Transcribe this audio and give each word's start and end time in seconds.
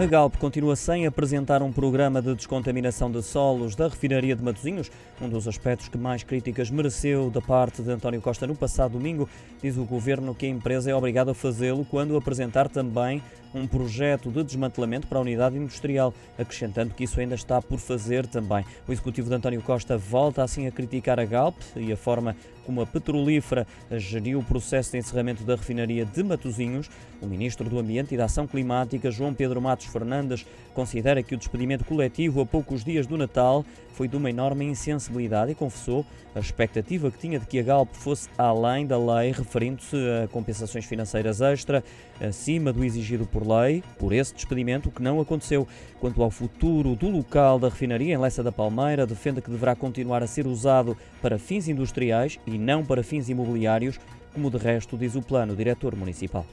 A 0.00 0.06
Galp 0.06 0.36
continua 0.38 0.74
sem 0.76 1.06
apresentar 1.06 1.62
um 1.62 1.70
programa 1.70 2.22
de 2.22 2.34
descontaminação 2.34 3.10
de 3.10 3.22
solos 3.22 3.76
da 3.76 3.86
refinaria 3.86 4.34
de 4.34 4.42
Matosinhos, 4.42 4.90
um 5.20 5.28
dos 5.28 5.46
aspectos 5.46 5.90
que 5.90 5.98
mais 5.98 6.22
críticas 6.22 6.70
mereceu 6.70 7.28
da 7.28 7.42
parte 7.42 7.82
de 7.82 7.90
António 7.90 8.18
Costa 8.22 8.46
no 8.46 8.56
passado 8.56 8.92
domingo. 8.92 9.28
Diz 9.62 9.76
o 9.76 9.84
governo 9.84 10.34
que 10.34 10.46
a 10.46 10.48
empresa 10.48 10.90
é 10.90 10.94
obrigada 10.94 11.32
a 11.32 11.34
fazê-lo 11.34 11.84
quando 11.84 12.16
apresentar 12.16 12.66
também 12.66 13.22
um 13.54 13.66
projeto 13.66 14.30
de 14.30 14.42
desmantelamento 14.44 15.06
para 15.06 15.18
a 15.18 15.22
unidade 15.22 15.56
industrial, 15.56 16.14
acrescentando 16.38 16.94
que 16.94 17.04
isso 17.04 17.20
ainda 17.20 17.34
está 17.34 17.60
por 17.60 17.78
fazer 17.78 18.26
também. 18.26 18.64
O 18.86 18.92
executivo 18.92 19.28
de 19.28 19.34
António 19.34 19.62
Costa 19.62 19.96
volta 19.96 20.42
assim 20.42 20.66
a 20.66 20.70
criticar 20.70 21.18
a 21.18 21.24
Galp 21.24 21.56
e 21.76 21.92
a 21.92 21.96
forma 21.96 22.36
como 22.64 22.82
a 22.82 22.86
petrolífera 22.86 23.66
geriu 23.92 24.38
o 24.38 24.44
processo 24.44 24.92
de 24.92 24.98
encerramento 24.98 25.42
da 25.42 25.56
refinaria 25.56 26.04
de 26.04 26.22
Matosinhos. 26.22 26.88
O 27.20 27.26
ministro 27.26 27.68
do 27.68 27.78
Ambiente 27.78 28.14
e 28.14 28.16
da 28.16 28.26
Ação 28.26 28.46
Climática, 28.46 29.10
João 29.10 29.34
Pedro 29.34 29.60
Matos 29.60 29.86
Fernandes, 29.86 30.46
considera 30.72 31.22
que 31.22 31.34
o 31.34 31.38
despedimento 31.38 31.84
coletivo 31.84 32.40
a 32.40 32.46
poucos 32.46 32.84
dias 32.84 33.06
do 33.06 33.18
Natal 33.18 33.64
foi 33.92 34.06
de 34.08 34.16
uma 34.16 34.30
enorme 34.30 34.64
insensibilidade 34.64 35.52
e 35.52 35.54
confessou 35.54 36.06
a 36.34 36.38
expectativa 36.38 37.10
que 37.10 37.18
tinha 37.18 37.38
de 37.38 37.46
que 37.46 37.58
a 37.58 37.62
Galp 37.62 37.92
fosse 37.92 38.28
além 38.38 38.86
da 38.86 38.96
lei, 38.96 39.32
referindo-se 39.32 39.96
a 40.24 40.28
compensações 40.28 40.84
financeiras 40.84 41.40
extra, 41.40 41.82
acima 42.20 42.72
do 42.72 42.84
exigido 42.84 43.26
por 43.26 43.39
lei, 43.48 43.82
por 43.98 44.12
esse 44.12 44.34
despedimento, 44.34 44.88
o 44.88 44.92
que 44.92 45.02
não 45.02 45.20
aconteceu. 45.20 45.66
Quanto 46.00 46.22
ao 46.22 46.30
futuro 46.30 46.94
do 46.94 47.08
local 47.08 47.58
da 47.58 47.68
refinaria 47.68 48.14
em 48.14 48.18
Lessa 48.18 48.42
da 48.42 48.52
Palmeira, 48.52 49.06
defende 49.06 49.40
que 49.40 49.50
deverá 49.50 49.74
continuar 49.74 50.22
a 50.22 50.26
ser 50.26 50.46
usado 50.46 50.96
para 51.20 51.38
fins 51.38 51.68
industriais 51.68 52.38
e 52.46 52.58
não 52.58 52.84
para 52.84 53.02
fins 53.02 53.28
imobiliários, 53.28 53.98
como 54.32 54.50
de 54.50 54.58
resto 54.58 54.96
diz 54.96 55.14
o 55.14 55.22
plano 55.22 55.56
diretor 55.56 55.96
municipal. 55.96 56.46